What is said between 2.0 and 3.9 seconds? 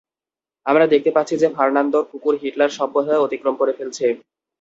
কুকুর হিটলার সব বাঁধা অতিক্রম করে